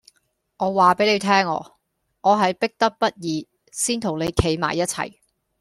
[0.57, 1.73] 我話俾你聽啊，
[2.21, 5.19] 我係逼不得已先同你企埋一齊